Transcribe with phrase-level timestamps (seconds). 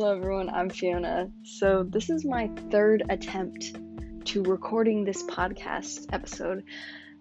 [0.00, 0.48] Hello, everyone.
[0.48, 1.30] I'm Fiona.
[1.42, 3.76] So, this is my third attempt
[4.24, 6.64] to recording this podcast episode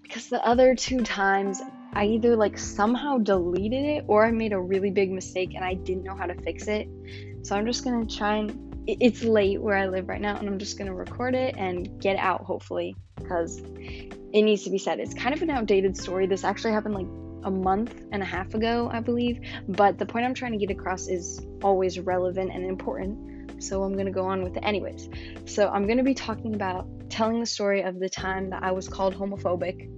[0.01, 1.61] because the other two times
[1.91, 5.73] I either like somehow deleted it or I made a really big mistake and I
[5.73, 6.87] didn't know how to fix it.
[7.41, 10.57] So, I'm just gonna try and it's late where I live right now, and I'm
[10.57, 15.01] just gonna record it and get out hopefully because it needs to be said.
[15.01, 16.27] It's kind of an outdated story.
[16.27, 17.07] This actually happened like
[17.43, 19.39] a month and a half ago, I believe.
[19.67, 23.63] But the point I'm trying to get across is always relevant and important.
[23.63, 25.09] So I'm going to go on with it anyways.
[25.45, 28.71] So I'm going to be talking about telling the story of the time that I
[28.71, 29.89] was called homophobic.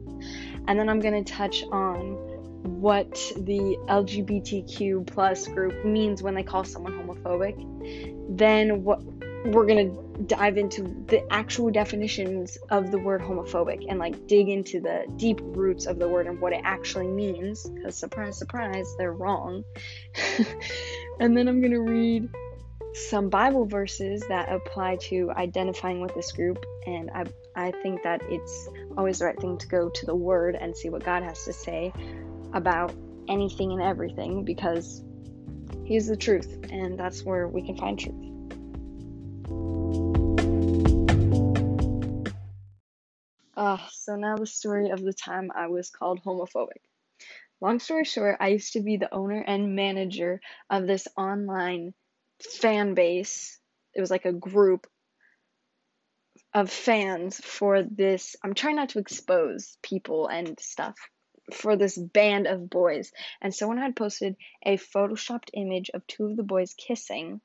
[0.67, 2.31] And then I'm going to touch on
[2.63, 8.37] what the LGBTQ plus group means when they call someone homophobic.
[8.37, 9.01] Then what
[9.45, 14.49] we're going to dive into the actual definitions of the word homophobic and like dig
[14.49, 18.93] into the deep roots of the word and what it actually means because surprise surprise
[18.97, 19.63] they're wrong.
[21.19, 22.29] And then i'm going to read
[22.93, 27.25] some bible verses that apply to identifying with this group and i
[27.55, 30.89] i think that it's always the right thing to go to the word and see
[30.89, 31.93] what god has to say
[32.53, 32.91] about
[33.29, 35.03] anything and everything because
[35.85, 38.30] he's the truth and that's where we can find truth
[43.55, 46.81] Uh, so now the story of the time I was called homophobic.
[47.61, 51.93] Long story short, I used to be the owner and manager of this online
[52.41, 53.59] fan base.
[53.93, 54.87] It was like a group
[56.53, 58.35] of fans for this.
[58.43, 60.95] I'm trying not to expose people and stuff
[61.53, 63.11] for this band of boys.
[63.41, 64.35] And someone had posted
[64.65, 67.41] a photoshopped image of two of the boys kissing.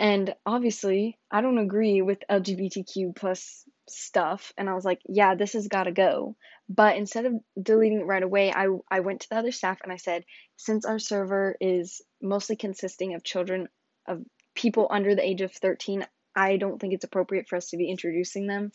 [0.00, 5.52] And obviously, I don't agree with LGBTQ plus stuff and I was like, yeah, this
[5.52, 6.36] has got to go.
[6.70, 9.92] But instead of deleting it right away, I I went to the other staff and
[9.92, 10.24] I said,
[10.56, 13.68] since our server is mostly consisting of children
[14.08, 14.22] of
[14.54, 17.90] people under the age of 13, I don't think it's appropriate for us to be
[17.90, 18.72] introducing them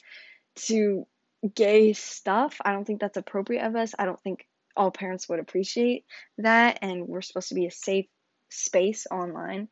[0.67, 1.07] to
[1.55, 2.61] gay stuff.
[2.63, 3.95] I don't think that's appropriate of us.
[3.97, 4.45] I don't think
[4.77, 6.05] all parents would appreciate
[6.37, 8.05] that and we're supposed to be a safe
[8.55, 9.67] space online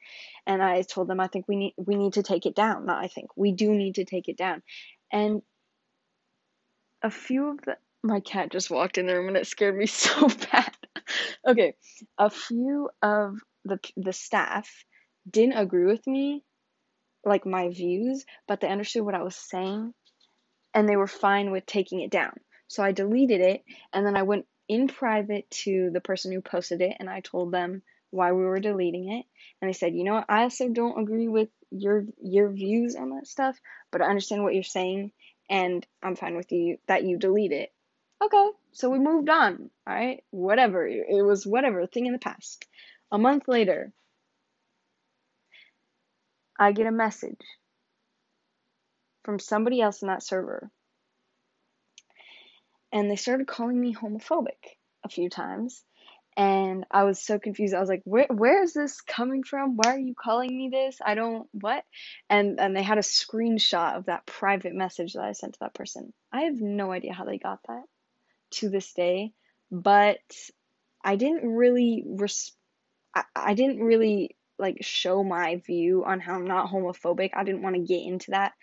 [0.46, 3.04] and i told them i think we need we need to take it down not
[3.04, 4.62] i think we do need to take it down
[5.12, 5.42] and
[7.02, 9.86] a few of the my cat just walked in the room and it scared me
[9.88, 10.76] so bad.
[11.48, 11.76] okay,
[12.18, 14.70] a few of the the staff
[15.30, 16.44] didn't agree with me,
[17.24, 19.94] like my views, but they understood what I was saying,
[20.74, 22.34] and they were fine with taking it down.
[22.68, 26.82] So I deleted it, and then I went in private to the person who posted
[26.82, 27.84] it, and I told them
[28.14, 29.26] why we were deleting it,
[29.62, 33.10] and they said, you know what, I also don't agree with your your views on
[33.12, 33.58] that stuff,
[33.92, 35.12] but I understand what you're saying
[35.50, 37.72] and I'm fine with you that you delete it.
[38.24, 39.70] Okay, so we moved on.
[39.86, 40.88] All right, whatever.
[40.88, 42.66] It was whatever, thing in the past.
[43.12, 43.92] A month later,
[46.58, 47.42] I get a message
[49.24, 50.70] from somebody else in that server.
[52.92, 55.84] And they started calling me homophobic a few times
[56.38, 57.74] and I was so confused.
[57.74, 59.78] I was like, "Where where is this coming from?
[59.78, 61.00] Why are you calling me this?
[61.06, 61.84] I don't what?"
[62.30, 65.74] And and they had a screenshot of that private message that I sent to that
[65.76, 66.14] person.
[66.32, 67.84] I have no idea how they got that
[68.52, 69.34] to this day,
[69.72, 70.20] but
[71.04, 72.54] I didn't really res-
[73.16, 77.32] I, I didn't really like show my view on how I'm not homophobic.
[77.36, 78.54] I didn't want to get into that.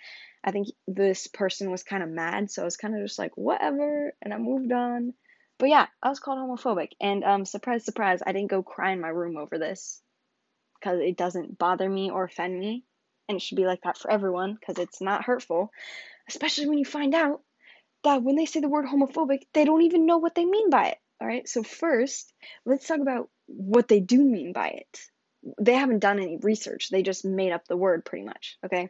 [0.45, 3.37] I think this person was kind of mad, so I was kind of just like,
[3.37, 5.15] "Whatever," and I moved on.
[5.61, 9.01] But yeah, I was called homophobic, and um, surprise, surprise, I didn't go cry in
[9.01, 10.01] my room over this
[10.75, 12.83] because it doesn't bother me or offend me,
[13.29, 15.71] and it should be like that for everyone because it's not hurtful,
[16.27, 17.43] especially when you find out
[18.05, 20.89] that when they say the word homophobic, they don't even know what they mean by
[20.89, 20.99] it.
[21.21, 22.33] All right, so first,
[22.65, 25.01] let's talk about what they do mean by it.
[25.61, 28.57] They haven't done any research, they just made up the word pretty much.
[28.65, 28.89] Okay,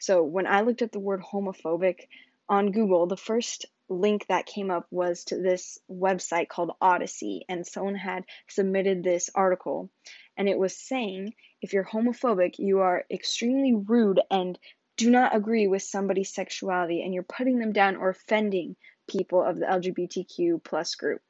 [0.00, 2.08] so when I looked at the word homophobic
[2.48, 7.66] on Google, the first link that came up was to this website called Odyssey, and
[7.66, 9.90] someone had submitted this article,
[10.36, 14.58] and it was saying if you're homophobic, you are extremely rude and
[14.96, 18.76] do not agree with somebody's sexuality, and you're putting them down or offending
[19.08, 21.22] people of the LGBTQ plus group.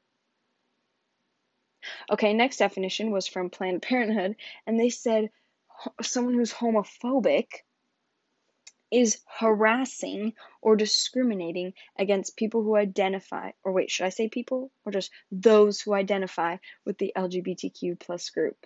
[2.11, 4.35] Okay, next definition was from Planned Parenthood,
[4.67, 5.29] and they said
[6.01, 7.47] someone who's homophobic
[8.91, 14.71] is harassing or discriminating against people who identify or wait should i say people?
[14.85, 18.57] Or just those who identify with the lgbtq plus group.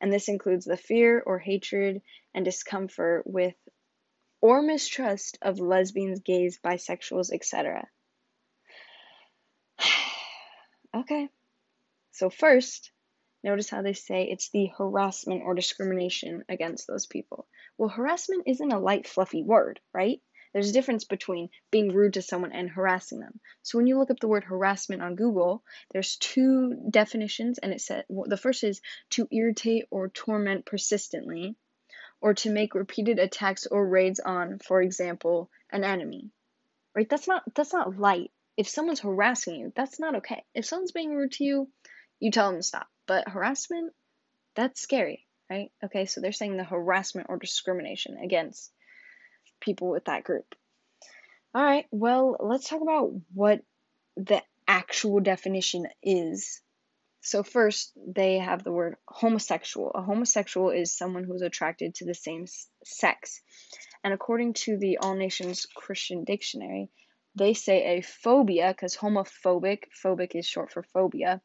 [0.00, 2.02] And this includes the fear or hatred
[2.34, 3.54] and discomfort with
[4.40, 7.88] or mistrust of lesbians gays bisexuals etc
[10.94, 11.28] okay.
[12.12, 12.91] So first
[13.44, 17.48] Notice how they say it's the harassment or discrimination against those people.
[17.76, 20.20] Well, harassment isn't a light, fluffy word, right?
[20.52, 23.40] There's a difference between being rude to someone and harassing them.
[23.62, 27.80] So when you look up the word harassment on Google, there's two definitions, and it
[27.80, 31.56] said well, the first is to irritate or torment persistently,
[32.20, 36.30] or to make repeated attacks or raids on, for example, an enemy.
[36.94, 37.08] Right?
[37.08, 38.30] That's not that's not light.
[38.58, 40.44] If someone's harassing you, that's not okay.
[40.54, 41.68] If someone's being rude to you,
[42.22, 42.86] you tell them to stop.
[43.08, 43.92] But harassment,
[44.54, 45.72] that's scary, right?
[45.84, 48.70] Okay, so they're saying the harassment or discrimination against
[49.60, 50.54] people with that group.
[51.52, 53.62] All right, well, let's talk about what
[54.16, 56.60] the actual definition is.
[57.22, 59.90] So, first, they have the word homosexual.
[59.92, 62.46] A homosexual is someone who's attracted to the same
[62.84, 63.40] sex.
[64.04, 66.88] And according to the All Nations Christian Dictionary,
[67.34, 71.40] they say a phobia, because homophobic, phobic is short for phobia.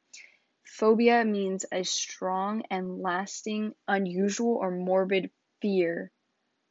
[0.68, 5.32] Phobia means a strong and lasting, unusual, or morbid
[5.62, 6.12] fear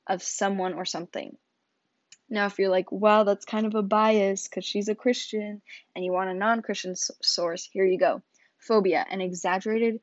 [0.07, 1.37] of someone or something.
[2.29, 5.63] Now, if you're like, well, that's kind of a bias because she's a Christian
[5.95, 8.23] and you want a non Christian s- source, here you go.
[8.59, 10.01] Phobia, an exaggerated,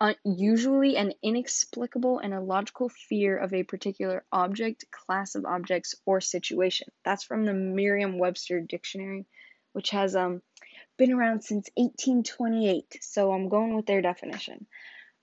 [0.00, 6.20] un- usually an inexplicable and illogical fear of a particular object, class of objects, or
[6.20, 6.88] situation.
[7.04, 9.26] That's from the Merriam Webster Dictionary,
[9.72, 10.42] which has um,
[10.96, 12.98] been around since 1828.
[13.02, 14.66] So I'm going with their definition.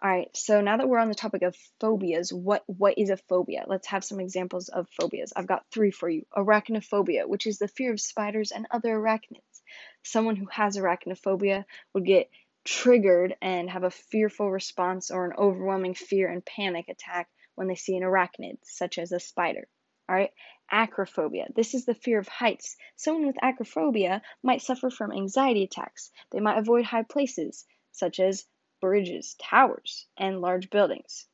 [0.04, 3.18] All right, so now that we're on the topic of phobias, what what is a
[3.18, 3.66] phobia?
[3.68, 5.32] Let's have some examples of phobias.
[5.36, 6.26] I've got three for you.
[6.36, 9.62] Arachnophobia, which is the fear of spiders and other arachnids.
[10.02, 12.32] Someone who has arachnophobia would get
[12.64, 17.76] triggered and have a fearful response or an overwhelming fear and panic attack when they
[17.76, 19.68] see an arachnid, such as a spider.
[20.10, 20.32] All right,
[20.72, 21.48] acrophobia.
[21.56, 22.76] This is the fear of heights.
[22.96, 26.12] Someone with acrophobia might suffer from anxiety attacks.
[26.32, 28.46] They might avoid high places, such as
[28.82, 31.28] bridges, towers, and large buildings.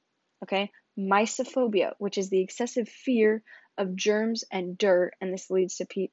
[0.44, 0.72] Okay?
[0.98, 3.44] Mysophobia, which is the excessive fear
[3.78, 6.10] of germs and dirt, and this leads to, pe-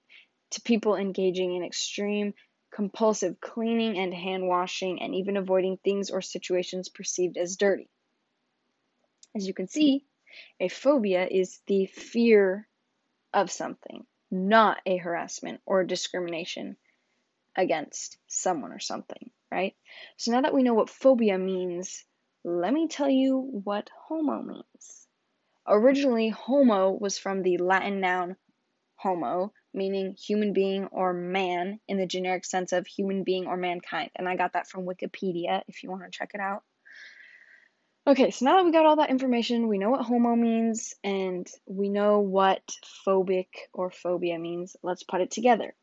[0.51, 2.35] to people engaging in extreme
[2.75, 7.89] compulsive cleaning and hand washing and even avoiding things or situations perceived as dirty.
[9.37, 10.05] As you can see,
[10.61, 12.69] a phobia is the fear
[13.33, 16.77] of something, not a harassment or discrimination
[17.57, 19.75] against someone or something right?
[20.17, 22.05] So now that we know what phobia means,
[22.45, 25.07] let me tell you what homo means.
[25.67, 28.37] Originally, homo was from the Latin noun
[28.97, 34.11] homo, meaning human being or man in the generic sense of human being or mankind.
[34.17, 36.63] And I got that from Wikipedia if you want to check it out.
[38.07, 41.51] Okay, so now that we got all that information, we know what homo means and
[41.65, 42.63] we know what
[43.07, 44.77] phobic or phobia means.
[44.83, 45.75] Let's put it together.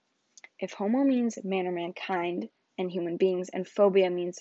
[0.60, 2.48] If homo means man or mankind,
[2.78, 4.40] and human beings, and phobia means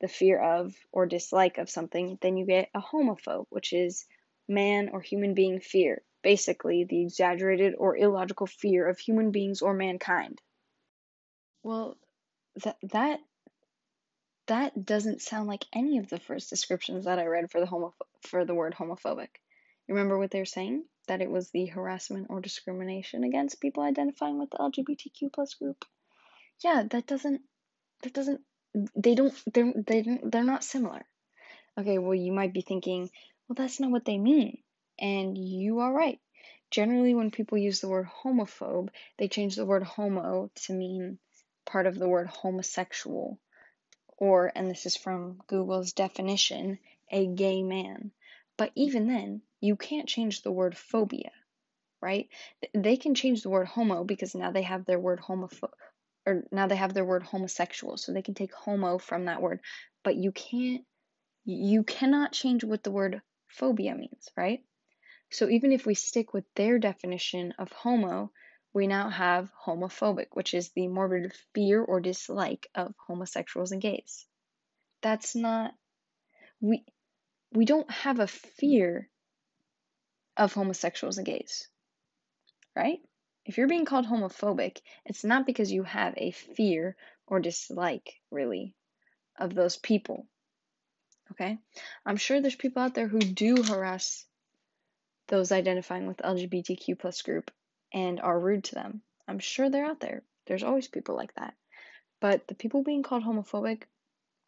[0.00, 4.06] the fear of or dislike of something, then you get a homophobe, which is
[4.46, 6.02] man or human being fear.
[6.22, 10.40] Basically, the exaggerated or illogical fear of human beings or mankind.
[11.62, 11.96] Well,
[12.62, 13.20] that that
[14.48, 17.94] that doesn't sound like any of the first descriptions that I read for the homo
[18.22, 19.28] for the word homophobic.
[19.86, 20.84] You remember what they're saying?
[21.06, 25.84] That it was the harassment or discrimination against people identifying with the LGBTQ plus group
[26.64, 27.42] yeah, that doesn't
[28.02, 28.40] that doesn't
[28.96, 31.04] they don't they're they don't, they're not similar.
[31.78, 33.10] Okay, well you might be thinking,
[33.48, 34.58] well that's not what they mean.
[34.98, 36.18] And you are right.
[36.70, 38.88] Generally when people use the word homophobe,
[39.18, 41.18] they change the word homo to mean
[41.64, 43.38] part of the word homosexual
[44.18, 46.78] or and this is from Google's definition,
[47.10, 48.10] a gay man.
[48.56, 51.30] But even then, you can't change the word phobia,
[52.02, 52.28] right?
[52.74, 55.70] They can change the word homo because now they have their word homophobe
[56.28, 59.60] or now they have their word homosexual, so they can take homo from that word,
[60.04, 60.84] but you can't
[61.44, 64.60] you cannot change what the word phobia means, right?
[65.30, 68.30] So even if we stick with their definition of homo,
[68.78, 74.24] we now have homophobic, which is the morbid fear or dislike of homosexuals and gays.
[75.02, 75.74] That's not
[76.60, 76.84] we
[77.52, 79.10] we don't have a fear
[80.36, 81.66] of homosexuals and gays.
[82.76, 83.00] Right?
[83.44, 86.94] If you're being called homophobic, it's not because you have a fear
[87.26, 88.74] or dislike, really,
[89.36, 90.26] of those people.
[91.32, 91.58] Okay?
[92.06, 94.24] I'm sure there's people out there who do harass
[95.26, 97.50] those identifying with LGBTQ plus group
[97.92, 99.02] and are rude to them.
[99.26, 100.22] I'm sure they're out there.
[100.46, 101.54] There's always people like that.
[102.20, 103.82] But the people being called homophobic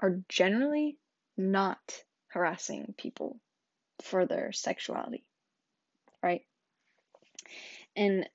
[0.01, 0.97] are generally
[1.37, 3.39] not harassing people
[4.03, 5.25] for their sexuality.
[6.23, 6.43] Right?
[7.97, 8.29] And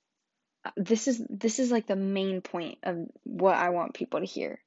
[0.63, 4.25] uh, this is this is like the main point of what I want people to
[4.25, 4.59] hear.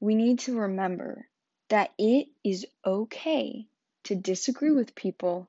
[0.00, 1.28] We need to remember
[1.68, 3.66] that it is okay
[4.04, 5.48] to disagree with people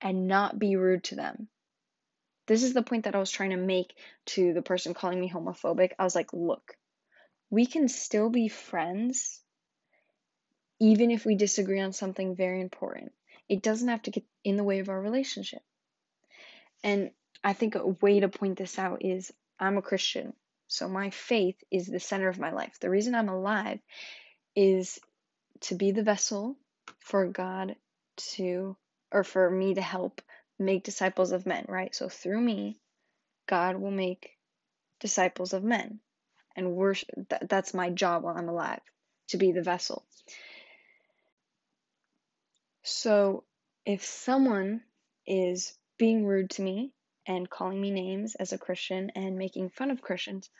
[0.00, 1.48] and not be rude to them.
[2.46, 3.94] This is the point that I was trying to make
[4.26, 5.92] to the person calling me homophobic.
[5.98, 6.76] I was like, look,
[7.50, 9.40] we can still be friends
[10.80, 13.12] even if we disagree on something very important.
[13.48, 15.62] It doesn't have to get in the way of our relationship.
[16.82, 17.10] And
[17.42, 20.34] I think a way to point this out is I'm a Christian.
[20.66, 22.78] So my faith is the center of my life.
[22.80, 23.78] The reason I'm alive
[24.56, 24.98] is
[25.60, 26.56] to be the vessel
[27.00, 27.76] for God
[28.34, 28.76] to,
[29.12, 30.20] or for me to help
[30.58, 31.94] make disciples of men, right?
[31.94, 32.78] So through me,
[33.46, 34.30] God will make
[35.00, 36.00] disciples of men.
[36.56, 38.80] And we're, th- that's my job while I'm alive,
[39.28, 40.04] to be the vessel.
[42.82, 43.44] So
[43.84, 44.82] if someone
[45.26, 46.92] is being rude to me
[47.26, 50.50] and calling me names as a Christian and making fun of Christians,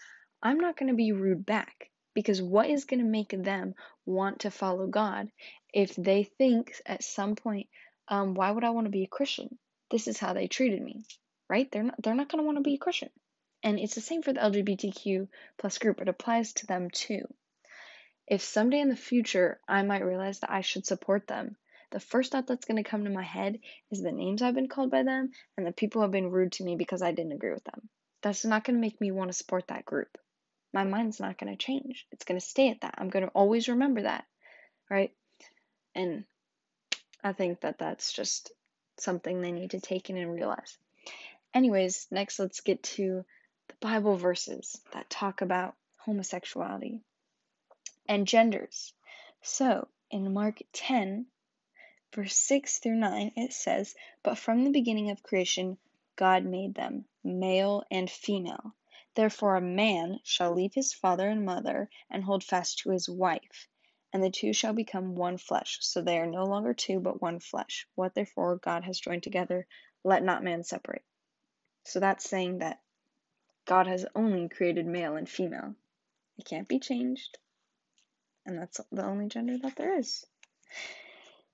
[0.42, 3.74] I'm not going to be rude back because what is going to make them
[4.06, 5.30] want to follow God
[5.72, 7.68] if they think at some point,
[8.08, 9.58] um, why would I want to be a Christian?
[9.90, 11.04] This is how they treated me,
[11.48, 11.70] right?
[11.70, 13.10] They're not they're not going to want to be a Christian.
[13.62, 16.00] And it's the same for the LGBTQ plus group.
[16.00, 17.22] It applies to them too.
[18.26, 21.56] If someday in the future I might realize that I should support them,
[21.90, 23.60] the first thought that's going to come to my head
[23.90, 26.52] is the names I've been called by them and the people who have been rude
[26.52, 27.88] to me because I didn't agree with them.
[28.22, 30.18] That's not going to make me want to support that group.
[30.72, 32.06] My mind's not going to change.
[32.10, 32.94] It's going to stay at that.
[32.98, 34.24] I'm going to always remember that,
[34.90, 35.12] right?
[35.94, 36.24] And
[37.22, 38.50] I think that that's just
[38.98, 40.76] something they need to take in and realize.
[41.52, 43.24] Anyways, next let's get to
[43.68, 47.00] the Bible verses that talk about homosexuality
[48.08, 48.92] and genders.
[49.42, 51.26] So, in Mark 10,
[52.14, 55.78] verse 6 through 9, it says, But from the beginning of creation,
[56.16, 58.74] God made them, male and female.
[59.14, 63.68] Therefore, a man shall leave his father and mother and hold fast to his wife,
[64.14, 65.78] and the two shall become one flesh.
[65.80, 67.88] So they are no longer two, but one flesh.
[67.96, 69.66] What therefore God has joined together,
[70.04, 71.02] let not man separate.
[71.82, 72.80] So that's saying that
[73.66, 75.74] God has only created male and female.
[76.38, 77.38] It can't be changed.
[78.46, 80.24] And that's the only gender that there is.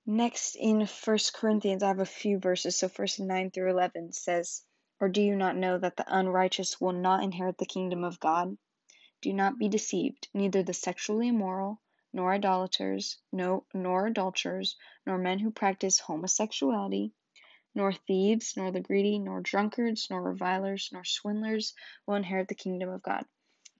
[0.05, 2.75] Next in First Corinthians, I have a few verses.
[2.75, 4.61] So first 9 through 11 says,
[4.99, 8.55] Or do you not know that the unrighteous will not inherit the kingdom of God?
[9.23, 10.27] Do not be deceived.
[10.33, 11.81] Neither the sexually immoral,
[12.13, 14.75] nor idolaters, no, nor adulterers,
[15.05, 17.11] nor men who practice homosexuality,
[17.73, 21.73] nor thieves, nor the greedy, nor drunkards, nor revilers, nor swindlers
[22.05, 23.25] will inherit the kingdom of God.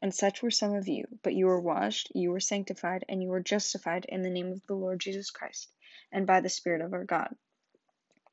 [0.02, 3.30] And such were some of you, but you were washed, you were sanctified, and you
[3.30, 5.70] were justified in the name of the Lord Jesus Christ,
[6.12, 7.36] and by the Spirit of our God.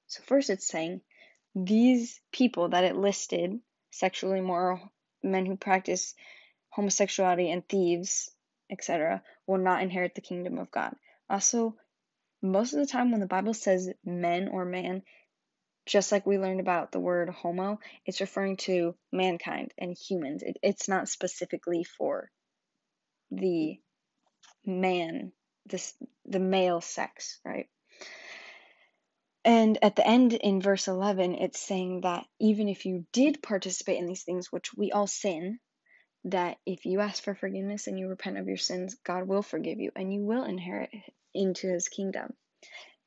[0.07, 1.03] So, first it's saying
[1.55, 6.15] these people that it listed sexually immoral, men who practice
[6.71, 8.31] homosexuality, and thieves,
[8.71, 10.95] etc., will not inherit the kingdom of God.
[11.31, 11.77] Also,
[12.43, 15.03] most of the time when the Bible says men or man,
[15.87, 20.43] just like we learned about the word homo, it's referring to mankind and humans.
[20.43, 22.31] It, it's not specifically for
[23.31, 23.79] the
[24.65, 25.33] man,
[25.67, 25.95] this
[26.27, 27.67] the male sex, right?
[29.45, 33.99] And at the end in verse 11, it's saying that even if you did participate
[33.99, 35.59] in these things, which we all sin,
[36.25, 39.79] that if you ask for forgiveness and you repent of your sins, God will forgive
[39.79, 40.91] you and you will inherit
[41.35, 42.35] into his kingdom.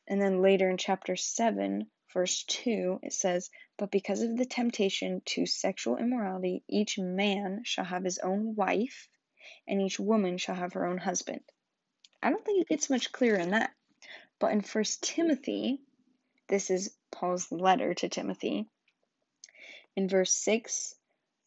[0.07, 5.21] And then later in chapter 7, verse 2, it says, But because of the temptation
[5.25, 9.07] to sexual immorality, each man shall have his own wife,
[9.67, 11.41] and each woman shall have her own husband.
[12.21, 13.71] I don't think it gets much clearer than that.
[14.39, 15.81] But in First Timothy,
[16.47, 18.67] this is Paul's letter to Timothy,
[19.95, 20.95] in verse 6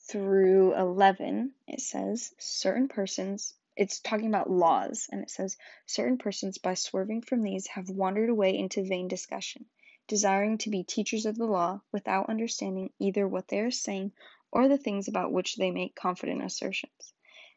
[0.06, 5.56] through 11, it says, Certain persons it's talking about laws, and it says,
[5.87, 9.66] Certain persons, by swerving from these, have wandered away into vain discussion,
[10.06, 14.12] desiring to be teachers of the law, without understanding either what they are saying
[14.52, 17.12] or the things about which they make confident assertions.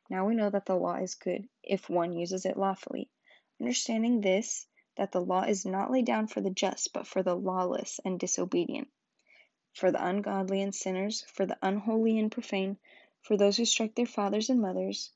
[0.10, 3.12] Now we know that the law is good, if one uses it lawfully.
[3.60, 7.36] Understanding this, that the law is not laid down for the just, but for the
[7.36, 8.88] lawless and disobedient,
[9.78, 12.78] for the ungodly and sinners, for the unholy and profane,
[13.22, 15.12] for those who strike their fathers and mothers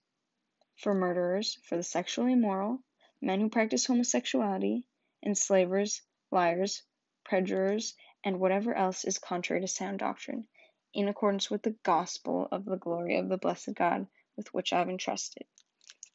[0.76, 2.80] for murderers, for the sexually immoral,
[3.22, 4.84] men who practice homosexuality,
[5.24, 6.84] enslavers, liars,
[7.24, 10.48] perjurers, and whatever else is contrary to sound doctrine,
[10.94, 14.80] in accordance with the gospel of the glory of the blessed God with which I
[14.80, 15.46] have entrusted.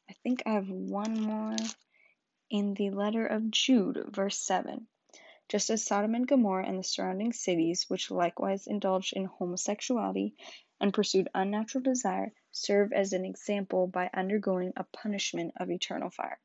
[0.09, 1.55] I think I have one more
[2.49, 4.87] in the letter of Jude, verse 7.
[5.49, 10.35] Just as Sodom and Gomorrah and the surrounding cities, which likewise indulged in homosexuality
[10.79, 16.39] and pursued unnatural desire, serve as an example by undergoing a punishment of eternal fire.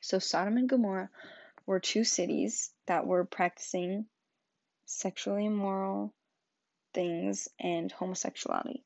[0.00, 1.10] So Sodom and Gomorrah
[1.66, 4.06] were two cities that were practicing
[4.86, 6.12] sexually immoral
[6.92, 8.84] things and homosexuality.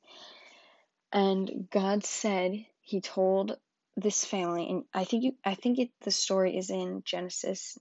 [1.13, 3.59] And God said, He told
[3.97, 7.77] this family, and I think you, I think it, the story is in Genesis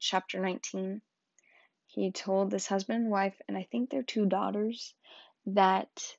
[0.00, 1.00] chapter 19.
[1.86, 4.94] He told this husband and wife, and I think their two daughters,
[5.46, 6.16] that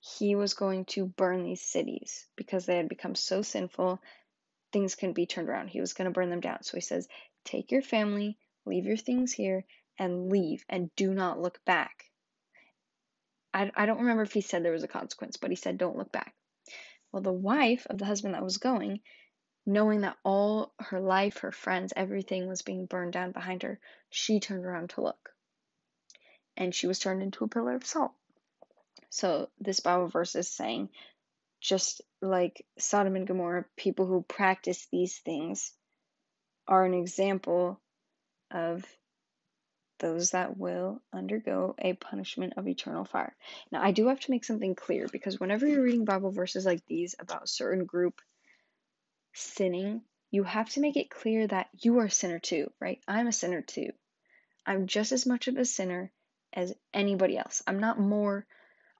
[0.00, 4.00] he was going to burn these cities because they had become so sinful,
[4.72, 5.68] things couldn't be turned around.
[5.68, 6.62] He was going to burn them down.
[6.62, 7.08] So he says,
[7.44, 9.64] Take your family, leave your things here,
[9.98, 12.04] and leave, and do not look back.
[13.52, 15.96] I, I don't remember if he said there was a consequence, but he said, Don't
[15.96, 16.34] look back.
[17.10, 19.00] Well, the wife of the husband that was going,
[19.68, 24.40] knowing that all her life, her friends, everything was being burned down behind her, she
[24.40, 25.30] turned around to look.
[26.56, 28.12] And she was turned into a pillar of salt.
[29.10, 30.88] So this Bible verse is saying,
[31.60, 35.70] just like Sodom and Gomorrah, people who practice these things
[36.66, 37.78] are an example
[38.50, 38.86] of
[39.98, 43.36] those that will undergo a punishment of eternal fire.
[43.70, 46.86] Now, I do have to make something clear because whenever you're reading Bible verses like
[46.86, 48.22] these about a certain group
[49.32, 53.00] sinning, you have to make it clear that you are a sinner too, right?
[53.08, 53.90] I'm a sinner too.
[54.66, 56.12] I'm just as much of a sinner
[56.52, 57.62] as anybody else.
[57.66, 58.46] I'm not more,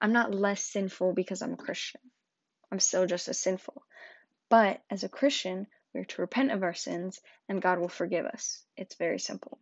[0.01, 2.01] I'm not less sinful because I'm a Christian.
[2.71, 3.83] I'm still just as sinful.
[4.49, 8.25] But as a Christian, we are to repent of our sins and God will forgive
[8.25, 8.63] us.
[8.77, 9.59] It's very simple.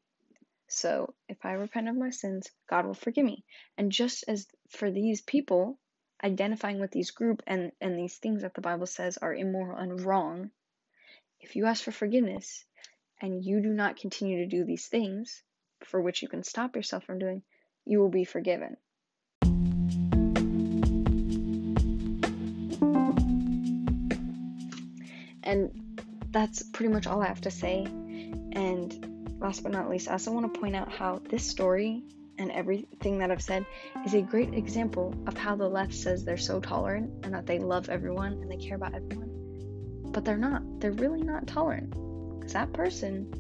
[0.68, 3.46] So if I repent of my sins, God will forgive me.
[3.78, 5.80] And just as for these people,
[6.24, 10.02] identifying with these group and, and these things that the Bible says are immoral and
[10.02, 10.52] wrong,
[11.40, 12.66] if you ask for forgiveness
[13.22, 15.44] and you do not continue to do these things
[15.84, 17.44] for which you can stop yourself from doing,
[17.86, 18.78] you will be forgiven.
[25.44, 27.86] And that's pretty much all I have to say.
[27.86, 32.04] And last but not least, I also want to point out how this story
[32.38, 33.66] and everything that I've said
[34.06, 37.60] is a great example of how the left says they're so tolerant and that they
[37.60, 39.32] love everyone and they care about everyone.
[40.12, 40.64] But they're not.
[40.80, 41.92] They're really not tolerant.
[42.40, 43.34] Because that person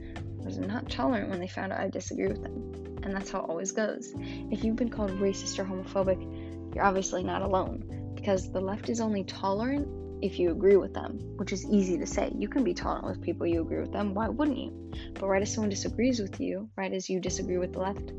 [0.43, 2.73] was not tolerant when they found out I disagree with them.
[3.03, 4.13] And that's how it always goes.
[4.17, 8.11] If you've been called racist or homophobic, you're obviously not alone.
[8.15, 9.87] Because the left is only tolerant
[10.21, 12.31] if you agree with them, which is easy to say.
[12.35, 14.13] You can be tolerant with people you agree with them.
[14.13, 14.91] Why wouldn't you?
[15.13, 18.11] But right as someone disagrees with you, right as you disagree with the left,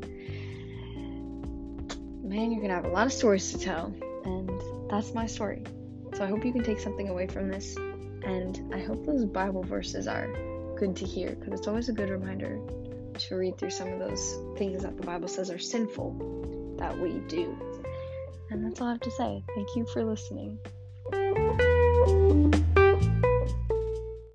[2.29, 3.93] man, you're gonna have a lot of stories to tell.
[4.23, 4.51] And
[4.89, 5.63] that's my story.
[6.13, 7.75] So I hope you can take something away from this.
[7.75, 10.27] And I hope those Bible verses are
[10.77, 12.59] good to hear because it's always a good reminder
[13.17, 17.13] to read through some of those things that the Bible says are sinful that we
[17.27, 17.57] do.
[18.51, 19.43] And that's all I have to say.
[19.55, 20.59] Thank you for listening.